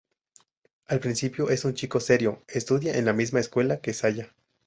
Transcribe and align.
Al 0.87 0.99
principio 0.99 1.51
es 1.51 1.63
un 1.63 1.75
chico 1.75 1.99
serio, 1.99 2.41
estudia 2.47 2.97
en 2.97 3.05
la 3.05 3.13
misma 3.13 3.39
escuela 3.39 3.81
que 3.81 3.93
Saya. 3.93 4.33